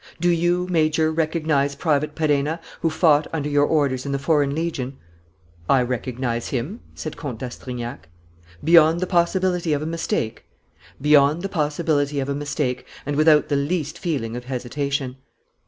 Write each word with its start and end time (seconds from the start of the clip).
Do 0.19 0.29
you, 0.31 0.65
Major, 0.67 1.11
recognize 1.11 1.75
Private 1.75 2.15
Perenna, 2.15 2.59
who 2.79 2.89
fought 2.89 3.27
under 3.31 3.47
your 3.47 3.65
orders 3.67 4.03
in 4.03 4.11
the 4.11 4.17
Foreign 4.17 4.55
Legion?" 4.55 4.97
"I 5.69 5.83
recognize 5.83 6.47
him," 6.47 6.79
said 6.95 7.15
Comte 7.15 7.37
d'Astrignac. 7.37 8.09
"Beyond 8.63 8.99
the 8.99 9.05
possibility 9.05 9.73
of 9.73 9.83
a 9.83 9.85
mistake?" 9.85 10.43
"Beyond 10.99 11.43
the 11.43 11.49
possibility 11.49 12.19
of 12.19 12.29
a 12.29 12.33
mistake 12.33 12.87
and 13.05 13.15
without 13.15 13.49
the 13.49 13.55
least 13.55 13.99
feeling 13.99 14.35
of 14.35 14.45
hesitation." 14.45 15.17